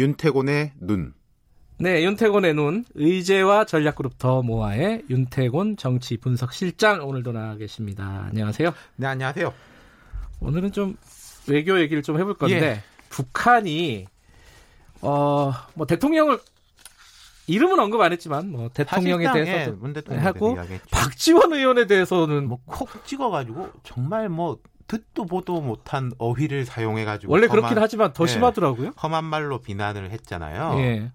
[0.00, 1.12] 윤태곤의 눈.
[1.78, 8.24] 네, 윤태곤의 눈, 의제와 전략그룹 더 모아의 윤태곤 정치 분석 실장 오늘도 나와 계십니다.
[8.30, 8.72] 안녕하세요.
[8.96, 9.52] 네, 안녕하세요.
[10.40, 10.96] 오늘은 좀
[11.46, 12.82] 외교 얘기를 좀 해볼 건데 예.
[13.10, 14.06] 북한이
[15.02, 16.38] 어 뭐 대통령을
[17.46, 19.76] 이름은 언급 안 했지만 뭐 대통령에 대해서
[20.12, 20.56] 예, 하고
[20.90, 24.58] 박지원 의원에 대해서는 뭐 콕 찍어가지고 정말 뭐
[24.90, 28.90] 듣도 보도 못한 어휘를 사용해가지고 원래 험한, 그렇긴 하지만 더 예, 심하더라고요.
[29.00, 30.80] 험한 말로 비난을 했잖아요.
[30.80, 31.12] 예.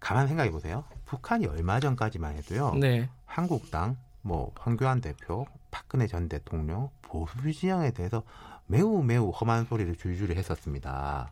[0.00, 0.84] 가만 생각해 보세요.
[1.04, 2.72] 북한이 얼마 전까지만 해도요.
[2.80, 3.10] 네.
[3.26, 8.22] 한국당, 뭐 황교안 대표, 박근혜 전 대통령 보수 진영에 대해서
[8.66, 11.30] 매우 매우 험한 소리를 줄줄이 했었습니다.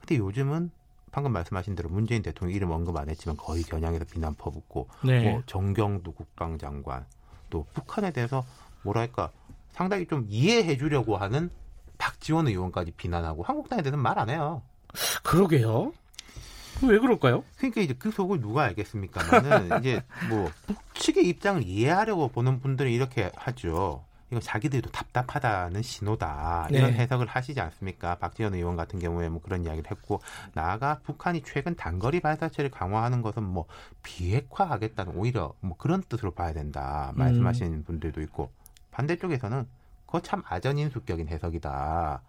[0.00, 0.72] 근데 요즘은
[1.12, 5.30] 방금 말씀하신 대로 문재인 대통령 이름 언급 안 했지만 거의 겨냥해서 비난 퍼붓고 네.
[5.30, 7.06] 뭐 정경두 국방장관
[7.50, 8.44] 또 북한에 대해서
[8.82, 9.30] 뭐랄까
[9.74, 11.50] 상당히 좀 이해해 주려고 하는
[11.98, 14.62] 박지원 의원까지 비난하고 한국당에 대해서는 말 안 해요.
[15.24, 15.92] 그러게요.
[16.82, 17.44] 왜 그럴까요?
[17.56, 24.04] 그러니까 이제 그 속을 누가 알겠습니까만은 이제 뭐 북측의 입장을 이해하려고 보는 분들은 이렇게 하죠.
[24.30, 26.98] 이거 자기들도 답답하다는 신호다 이런 네.
[26.98, 28.16] 해석을 하시지 않습니까?
[28.16, 30.20] 박지원 의원 같은 경우에 뭐 그런 이야기를 했고
[30.54, 33.66] 나아가 북한이 최근 단거리 발사체를 강화하는 것은 뭐
[34.02, 37.84] 비핵화하겠다는 오히려 뭐 그런 뜻으로 봐야 된다 말씀하시는 음.
[37.84, 38.50] 분들도 있고
[38.94, 39.66] 반대쪽에서는
[40.06, 42.22] 그거 참 아전인수격인 해석이다.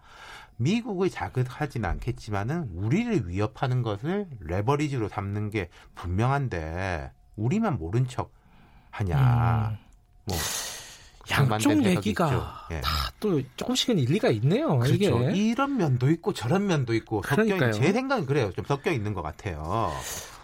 [0.56, 8.32] 미국을 자극하지는 않겠지만은 우리를 위협하는 것을 레버리지로 삼는 게 분명한데 우리만 모른 척
[8.90, 9.70] 하냐.
[9.70, 9.78] 음.
[10.24, 10.36] 뭐
[11.30, 12.80] 양쪽 얘기가 예.
[12.80, 14.78] 다또 조금씩은 일리가 있네요.
[14.78, 14.94] 그렇죠.
[14.94, 15.36] 이게.
[15.36, 18.50] 이런 면도 있고 저런 면도 있고 섞여 제 생각은 그래요.
[18.52, 19.92] 좀 섞여 있는 것 같아요.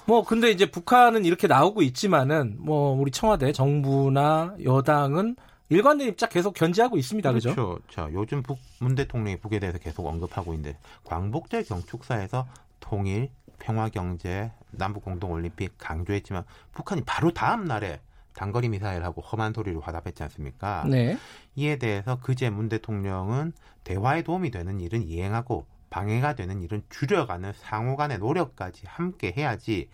[0.05, 5.36] 뭐 근데 이제 북한은 이렇게 나오고 있지만은 뭐 우리 청와대 정부나 여당은
[5.73, 7.29] 일관된 입장 계속 견지하고 있습니다.
[7.30, 7.48] 그렇죠.
[7.51, 7.79] 그죠?
[7.91, 12.46] 자, 요즘 북 문 대통령이 북에 대해서 계속 언급하고 있는데 광복절 경축사에서
[12.80, 13.30] 통일,
[13.61, 18.01] 평화 경제, 남북 공동 올림픽 강조했지만 북한이 바로 다음 날에
[18.35, 20.85] 단거리 미사일하고 험한 소리로 화답했지 않습니까?
[20.89, 21.17] 네.
[21.55, 23.52] 이에 대해서 그제 문 대통령은
[23.85, 29.91] 대화에 도움이 되는 일은 이행하고 방해가 되는 일은 줄여가는 상호 간의 노력까지 함께 해야지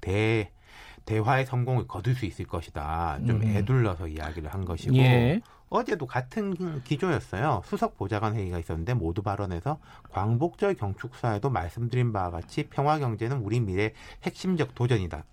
[0.00, 0.50] 대
[1.04, 3.18] 대화의 성공을 거둘 수 있을 것이다.
[3.26, 3.56] 좀 음.
[3.56, 5.40] 애둘러서 이야기를 한 것이고 예.
[5.68, 7.62] 어제도 같은 기조였어요.
[7.64, 9.78] 수석 보좌관 회의가 있었는데 모두 발언해서
[10.10, 13.92] 광복절 경축사에도 말씀드린 바와 같이 평화 경제는 우리 미래
[14.22, 15.24] 핵심적 도전이다.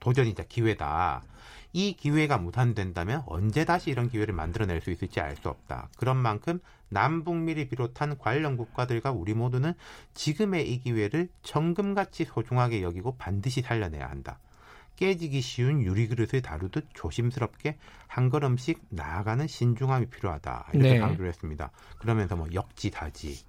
[0.00, 1.22] 도전이자 기회다.
[1.72, 5.88] 이 기회가 무산된다면 언제 다시 이런 기회를 만들어낼 수 있을지 알 수 없다.
[5.96, 9.74] 그런 만큼 남북미를 비롯한 관련 국가들과 우리 모두는
[10.14, 14.38] 지금의 이 기회를 정금같이 소중하게 여기고 반드시 살려내야 한다.
[14.96, 20.68] 깨지기 쉬운 유리그릇을 다루듯 조심스럽게 한 걸음씩 나아가는 신중함이 필요하다.
[20.72, 20.98] 이렇게 네.
[21.00, 21.70] 강조를 했습니다.
[21.98, 23.44] 그러면서 뭐 역지다지,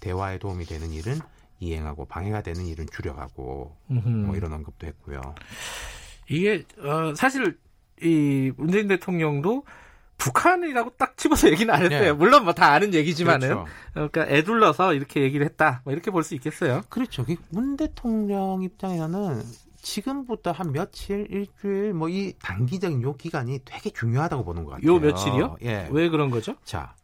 [0.00, 1.18] 대화에 도움이 되는 일은
[1.60, 5.20] 이행하고 방해가 되는 일은 줄여가고 뭐 이런 언급도 했고요.
[6.28, 7.58] 이게 어, 사실
[8.02, 9.64] 이 문재인 대통령도
[10.18, 12.00] 북한이라고 딱 집어서 얘기는 안 했어요.
[12.00, 12.12] 네.
[12.12, 13.66] 물론 뭐 다 아는 얘기지만은 그렇죠.
[13.92, 15.82] 그러니까 애둘러서 이렇게 얘기를 했다.
[15.84, 16.82] 뭐 이렇게 볼 수 있겠어요.
[16.88, 17.24] 그렇죠.
[17.50, 19.42] 문 대통령 입장에서는
[19.86, 24.86] 지금부터 한 며칠, 일주일 뭐 이 단기적인 요 기간이 되게 중요하다고 보는 것 같아요.
[24.94, 25.56] 요 며칠이요?
[25.62, 25.88] 예.
[25.90, 26.56] 왜 그런 거죠?
[26.64, 26.94] 자,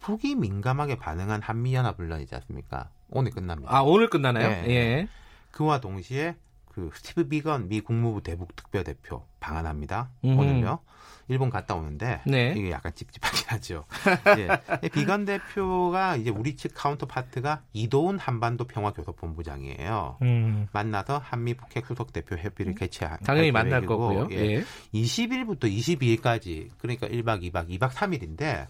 [0.00, 2.88] 북이 민감하게 반응한 한미연합 훈련이지 않습니까?
[3.10, 3.74] 오늘 끝납니다.
[3.74, 4.48] 아, 오늘 끝나나요?
[4.48, 4.70] 예.
[4.70, 5.08] 예.
[5.50, 6.36] 그와 동시에
[6.74, 10.10] 그 스티브 비건 미 국무부 대북 특별 대표 방한합니다.
[10.24, 10.40] 음흠.
[10.40, 10.80] 오늘요.
[11.28, 12.52] 일본 갔다 오는데 네.
[12.56, 13.84] 이게 약간 찝찝하긴 하죠.
[14.82, 14.88] 예.
[14.88, 20.18] 비건 대표가 이제 우리 측 counterpart가 이도훈 한반도 평화교섭본부장이에요.
[20.20, 20.66] 음.
[20.72, 24.28] 만나서 한미 북핵 수석 대표 협의를 개최할 당연히 만날 거고요.
[24.32, 24.56] 예.
[24.56, 24.64] 예.
[24.92, 28.66] 20일부터 22일까지 그러니까 1박 2박 2박 3일인데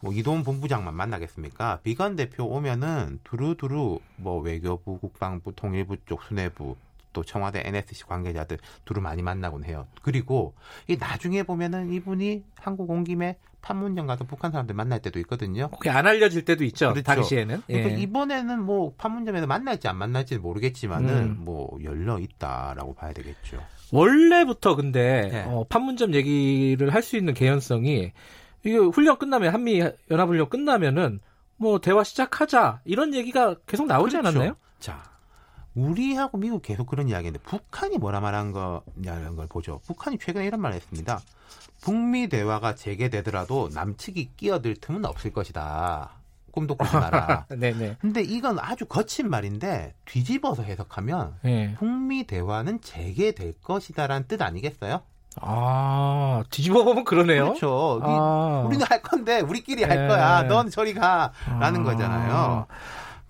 [0.00, 1.80] 뭐 이도훈 본부장만 만나겠습니까?
[1.82, 6.76] 비건 대표 오면은 두루두루 뭐 외교부, 국방부, 통일부 쪽 수뇌부
[7.18, 9.88] 또 청와대 NSC 관계자들 두루 많이 만나곤 해요.
[10.02, 10.54] 그리고
[10.86, 15.68] 이 나중에 보면은 이분이 한국 온 김에 판문점 가서 북한 사람들 만날 때도 있거든요.
[15.70, 16.90] 그게 안 알려질 때도 있죠.
[16.90, 17.02] 그렇죠.
[17.02, 17.62] 당시에는.
[17.66, 17.94] 그러니까 예.
[18.02, 21.36] 이번에는 뭐 판문점에서 만날지 안 만날지 모르겠지만은 음.
[21.40, 23.60] 뭐 열려 있다라고 봐야 되겠죠.
[23.90, 25.44] 원래부터 근데 네.
[25.48, 28.12] 어, 판문점 얘기를 할 수 있는 개연성이
[28.64, 31.18] 이게 훈련 끝나면 한미 연합훈련 끝나면은
[31.56, 34.28] 뭐 대화 시작하자 이런 얘기가 계속 나오지 그렇죠.
[34.28, 34.56] 않았나요?
[34.78, 35.02] 자,
[35.78, 39.80] 우리하고 미국 계속 그런 이야기인데 북한이 뭐라 말한 거냐는 걸 보죠.
[39.86, 41.20] 북한이 최근에 이런 말을 했습니다.
[41.80, 46.10] 북미 대화가 재개되더라도 남측이 끼어들 틈은 없을 것이다.
[46.50, 47.46] 꿈도 꾸지 마라.
[47.50, 47.98] 네네.
[48.00, 51.74] 근데 이건 아주 거친 말인데 뒤집어서 해석하면 네.
[51.78, 55.02] 북미 대화는 재개될 것이다라는 뜻 아니겠어요?
[55.40, 57.44] 아, 뒤집어 보면 그러네요.
[57.44, 58.00] 그렇죠.
[58.02, 58.64] 아.
[58.66, 60.08] 우리는 할 건데 우리끼리 할 네.
[60.08, 60.42] 거야.
[60.48, 61.84] 넌 저리 가라는 아.
[61.84, 62.66] 거잖아요.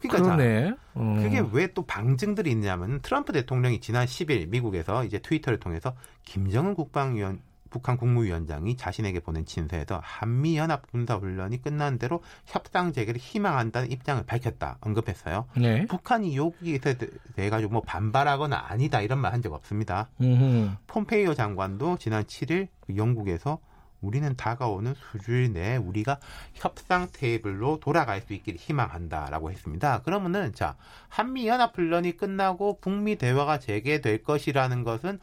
[0.00, 0.74] 그러니까 그러네.
[0.94, 1.16] 어.
[1.22, 7.40] 그게 왜 또 방증들이 있냐면 트럼프 대통령이 지난 10일 미국에서 이제 트위터를 통해서 김정은 국방위원
[7.70, 14.22] 북한 국무위원장이 자신에게 보낸 친서에서 한미 연합 군사 훈련이 끝난 대로 협상 재개를 희망한다는 입장을
[14.24, 15.44] 밝혔다 언급했어요.
[15.54, 15.84] 네.
[15.86, 16.78] 북한이 여기에
[17.36, 20.08] 대해 가지고 뭐 반발하거나 아니다 이런 말 한 적 없습니다.
[20.22, 20.70] 음흠.
[20.86, 23.58] 폼페이오 장관도 지난 7일 그 영국에서
[24.00, 26.20] 우리는 다가오는 수주일 내에 우리가
[26.54, 30.02] 협상 테이블로 돌아갈 수 있기를 희망한다라고 했습니다.
[30.02, 30.76] 그러면은 자
[31.08, 35.18] 한미 연합 훈련이 끝나고 북미 대화가 재개될 것이라는 것은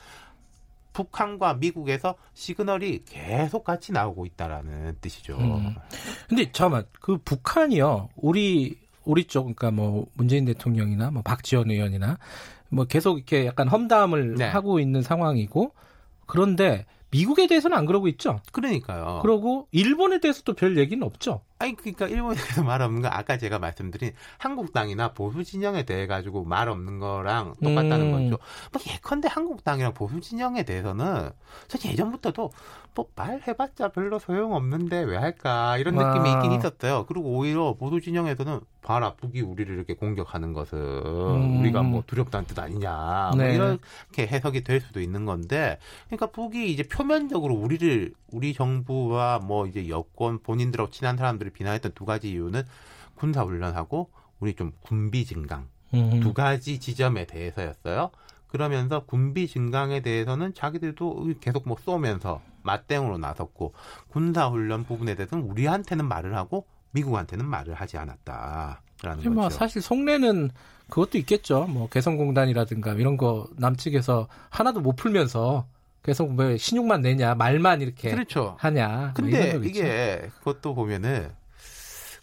[0.94, 5.38] 북한과 미국에서 시그널이 계속 같이 나오고 있다라는 뜻이죠.
[5.38, 5.76] 음.
[6.30, 12.18] 근데 잠깐만 그 북한이요 우리 우리 쪽 그러니까 뭐 문재인 대통령이나 뭐 박지원 의원이나
[12.70, 14.46] 뭐 계속 이렇게 약간 험담을 네.
[14.46, 15.74] 하고 있는 상황이고
[16.26, 18.40] 그런데 미국에 대해서는 안 그러고 있죠.
[18.52, 19.20] 그러니까요.
[19.22, 21.42] 그러고 일본에 대해서도 별 얘기는 없죠.
[21.58, 26.44] 아니 그러니까 일본에 대해서 말 없는 건 아까 제가 말씀드린 한국당이나 보수 진영에 대해 가지고
[26.44, 28.12] 말 없는 거랑 똑같다는 음.
[28.12, 28.44] 거죠.
[28.74, 31.32] 뭐 예컨대 한국당이랑 보수 진영에 대해서는
[31.68, 32.52] 사실 예전부터도
[32.94, 36.38] 뭐 말해봤자 별로 소용 없는데 왜 할까 이런 느낌이 아.
[36.38, 37.06] 있긴 있었어요.
[37.08, 41.60] 그리고 오히려 보수 진영에서는 봐라 북이 우리를 이렇게 공격하는 것은 음.
[41.60, 43.56] 우리가 뭐 두렵다는 뜻 아니냐 뭐 네.
[43.56, 49.90] 이렇게 해석이 될 수도 있는 건데 그러니까 북이 이제 표면적으로 우리를 우리 정부와 뭐 이제
[49.90, 52.64] 여권 본인들하고 친한 사람들 을 비난했던 두 가지 이유는
[53.16, 54.10] 군사 훈련하고
[54.40, 56.20] 우리 좀 군비 증강 음.
[56.22, 58.12] 두 가지 지점에 대해서였어요.
[58.48, 63.74] 그러면서 군비 증강에 대해서는 자기들도 계속 뭐 쏘면서 맞대응으로 나섰고
[64.08, 69.30] 군사 훈련 부분에 대해서는 우리한테는 말을 하고 미국한테는 말을 하지 않았다라는 거죠.
[69.32, 70.52] 뭐 사실 속내는
[70.90, 71.66] 그것도 있겠죠.
[71.68, 75.66] 뭐 개성공단이라든가 이런 거 남측에서 하나도 못 풀면서
[76.06, 78.56] 계속 뭐 신용만 내냐 말만 이렇게 그렇죠.
[78.60, 78.88] 하냐.
[78.88, 81.32] 뭐 근데 뭐 이게 그것도 보면은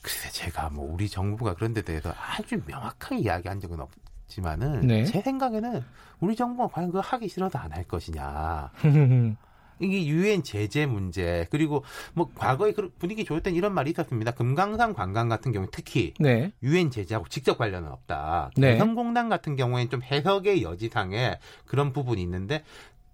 [0.01, 5.05] 글쎄 제가 뭐 우리 정부가 그런 데 대해서 아주 명확하게 이야기한 적은 없지만은 네.
[5.05, 5.83] 제 생각에는
[6.21, 8.71] 우리 정부가 과연 그거 하기 싫어서 안 할 것이냐.
[9.81, 11.83] 이게 유엔 제재 문제 그리고
[12.15, 14.31] 뭐 과거에 그 분위기 좋았던 이런 말이 있었습니다.
[14.31, 16.53] 금강산 관광 같은 경우 특히 네.
[16.63, 18.53] 유엔 제재하고 직접 관련은 없다.
[18.57, 18.79] 네.
[18.79, 22.63] 개성공단 같은 경우에는 좀 해석의 여지상에 그런 부분이 있는데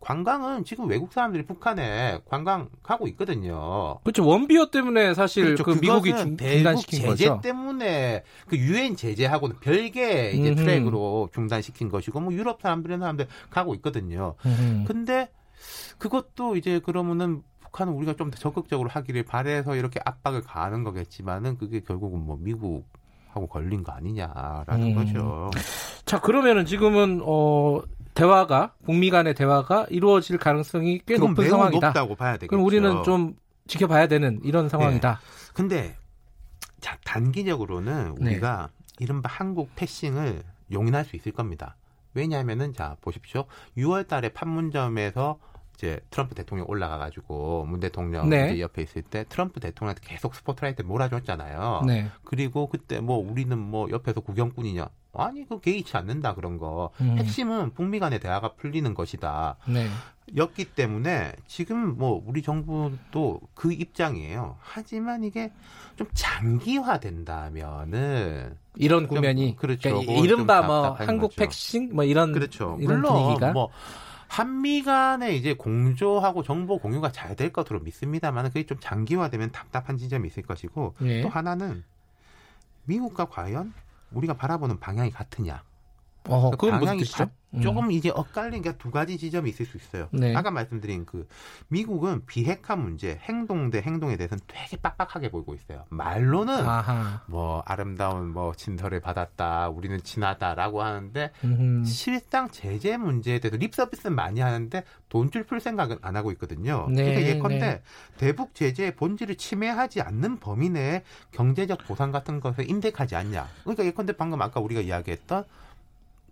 [0.00, 3.98] 관광은 지금 외국 사람들이 북한에 관광 가고 있거든요.
[4.04, 4.26] 그렇죠.
[4.26, 5.64] 웜비어 때문에 사실 그렇죠.
[5.64, 7.40] 그 미국이 중단시킨 제재 거죠.
[7.42, 10.56] 때문에 그 유엔 제재하고는 별개 이제 음흠.
[10.56, 14.34] 트랙으로 중단시킨 것이고 뭐 유럽 사람들은 사람들 가고 있거든요.
[14.46, 14.84] 음흠.
[14.86, 15.30] 근데
[15.98, 21.80] 그것도 이제 그러면은 북한은 우리가 좀 더 적극적으로 하기를 바래서 이렇게 압박을 가하는 거겠지만은 그게
[21.80, 22.86] 결국은 뭐 미국
[23.30, 24.94] 하고 걸린 거 아니냐라는 음.
[24.94, 25.50] 거죠.
[26.04, 27.82] 자 그러면은 지금은 어
[28.18, 31.86] 대화가 북미 간의 대화가 이루어질 가능성이 꽤 높은 상황이다.
[31.86, 32.48] 높다고 봐야 되겠죠.
[32.48, 33.36] 그럼 우리는 좀
[33.68, 35.20] 지켜봐야 되는 이런 상황이다.
[35.20, 35.52] 네.
[35.54, 35.96] 근데
[36.80, 38.30] 자 단기적으로는 네.
[38.30, 39.04] 우리가 네.
[39.04, 40.42] 이른바 한국 패싱을
[40.72, 41.76] 용인할 수 있을 겁니다.
[42.14, 43.44] 왜냐하면은 자 보십시오.
[43.76, 45.38] 6월달에 판문점에서
[45.76, 48.58] 이제 트럼프 대통령 올라가 가지고 문 대통령 네.
[48.58, 51.82] 옆에 있을 때 트럼프 대통령한테 계속 스포트라이트 몰아줬잖아요.
[51.86, 52.08] 네.
[52.24, 54.88] 그리고 그때 뭐 우리는 뭐 옆에서 구경꾼이냐?
[55.14, 56.90] 아니 그 개의치 않는다 그런 거.
[57.00, 57.16] 음.
[57.18, 59.56] 핵심은 북미 간의 대화가 풀리는 것이다.
[59.66, 59.88] 네.
[60.36, 64.56] 였기 때문에 지금 뭐 우리 정부도 그 입장이에요.
[64.60, 65.50] 하지만 이게
[65.96, 70.00] 좀 장기화된다면은 이런 국면이 그렇죠.
[70.00, 71.40] 그러니까 이른바 뭐 한국 거죠.
[71.40, 72.76] 백신 뭐 이런 그렇죠.
[72.80, 73.52] 이런 물론 분위기가?
[73.52, 73.70] 뭐
[74.28, 80.28] 한미 간에 이제 공조하고 정보 공유가 잘 될 것으로 믿습니다만 그게 좀 장기화되면 답답한 지점이
[80.28, 81.22] 있을 것이고 예.
[81.22, 81.84] 또 하나는
[82.84, 83.72] 미국과 과연
[84.12, 85.62] 우리가 바라보는 방향이 같으냐.
[86.24, 87.60] 어, 그 방향이 바, 음.
[87.62, 90.08] 조금 이제 엇갈린 게 두 가지 지점이 있을 수 있어요.
[90.12, 90.34] 네.
[90.36, 91.26] 아까 말씀드린 그
[91.68, 95.84] 미국은 비핵화 문제, 행동 대 행동에 대해서는 되게 빡빡하게 보고 있어요.
[95.88, 97.22] 말로는 아하.
[97.26, 101.84] 뭐 아름다운 뭐 친서를 받았다, 우리는 친하다라고 하는데 음흠.
[101.86, 106.86] 실상 제재 문제에 대해서 립 서비스는 많이 하는데 돈줄 풀 생각은 안 하고 있거든요.
[106.90, 107.82] 네, 그러니까 예컨대 네.
[108.18, 113.48] 대북 제재의 본질을 침해하지 않는 범위 내에 경제적 보상 같은 것을 인덱하지 않냐.
[113.62, 115.44] 그러니까 예컨대 방금 아까 우리가 이야기했던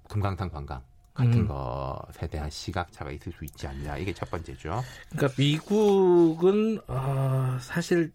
[0.09, 0.83] 금강산 관광
[1.15, 1.49] 같은 음.
[1.49, 4.83] 것에 대한 시각차가 있을 수 있지 않냐 이게 첫 번째죠.
[5.11, 8.13] 그러니까 미국은 어, 사실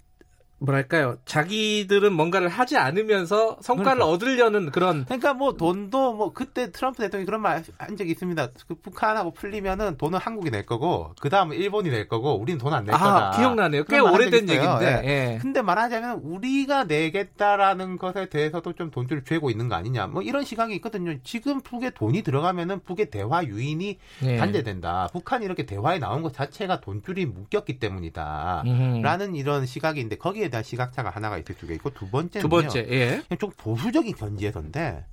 [0.62, 4.08] 뭐랄까요 자기들은 뭔가를 하지 않으면서 성과를 그러니까.
[4.08, 8.76] 얻으려는 그런 그러니까 뭐 돈도 뭐 그때 트럼프 대통령이 그런 말 한 적이 있습니다 그
[8.76, 12.98] 북한하고 풀리면은 돈은 한국이 낼 거고 그 다음은 일본이 낼 거고 우리는 돈 안낼 아,
[12.98, 15.10] 거다 기억나네요 꽤 오래된 얘기인데 예.
[15.34, 15.38] 예.
[15.42, 20.74] 근데 말하자면 우리가 내겠다라는 것에 대해서도 좀 돈줄을 죄고 있는 거 아니냐 뭐 이런 시각이
[20.76, 24.38] 있거든요 지금 북에 돈이 들어가면은 북의 대화 유인이 예.
[24.38, 29.02] 단절된다 북한이 이렇게 대화에 나온 것 자체가 돈줄이 묶였기 때문이다 음흠.
[29.02, 33.36] 라는 이런 시각인데 거기에 대한 시각차가 하나가 있을 수가 있고 두 번째는 두 번째 예.
[33.38, 35.06] 좀 보수적인 견지에서인데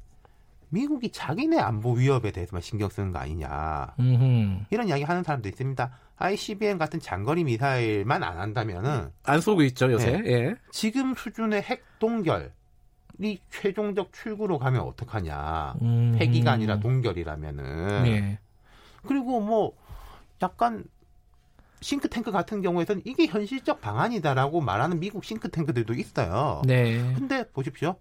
[0.68, 4.64] 미국이 자기네 안보 위협에 대해서만 신경 쓰는 거 아니냐 음흠.
[4.70, 5.90] 이런 이야기 하는 사람도 있습니다.
[6.16, 10.20] ICBM 같은 장거리 미사일만 안 한다면은 안 쏘고 있죠 요새.
[10.20, 10.30] 네.
[10.30, 10.54] 예.
[10.70, 12.52] 지금 수준의 핵 동결
[13.20, 15.74] 이 최종적 출구로 가면 어떡하냐.
[15.82, 16.16] 음.
[16.20, 18.02] 핵이가 아니라 동결이라면은.
[18.04, 18.38] 네.
[19.06, 19.72] 그리고 뭐
[20.42, 20.84] 약간
[21.80, 26.62] 싱크탱크 같은 경우에는 이게 현실적 방안이다라고 말하는 미국 싱크탱크들도 있어요.
[26.66, 26.98] 네.
[27.14, 27.96] 근데 보십시오.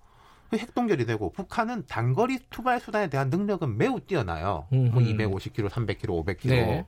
[0.53, 4.67] 핵동결이 되고 북한은 단거리 투발 수단에 대한 능력은 매우 뛰어나요.
[4.71, 4.93] 음흠.
[4.93, 6.49] 뭐 250km, 300km, 500km.
[6.49, 6.85] 네.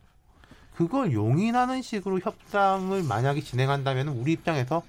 [0.76, 4.82] 그걸 용인하는 식으로 협상을 만약에 진행한다면 우리 입장에서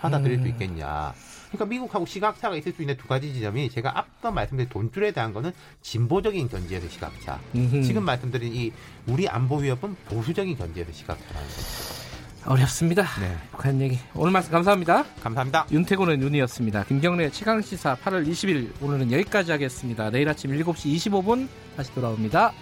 [0.00, 0.42] 받아들일 음.
[0.42, 1.14] 수 있겠냐.
[1.48, 5.52] 그러니까 미국하고 시각차가 있을 수 있는 두 가지 지점이 제가 앞서 말씀드린 돈줄에 대한 거는
[5.82, 7.40] 진보적인 견지에서 시각차.
[7.54, 7.82] 음흠.
[7.82, 8.72] 지금 말씀드린 이
[9.06, 12.06] 우리 안보 위협은 보수적인 견지에서 시각차라는 거죠.
[12.46, 13.02] 어렵습니다.
[13.20, 13.36] 네.
[13.50, 13.98] 북한 얘기.
[14.14, 15.04] 오늘 말씀 감사합니다.
[15.20, 15.66] 감사합니다.
[15.70, 16.84] 윤태곤의 눈이었습니다.
[16.84, 20.10] 김경래 최강시사 8월 20일 오늘은 여기까지 하겠습니다.
[20.10, 22.52] 내일 아침 7시 25분 다시 돌아옵니다.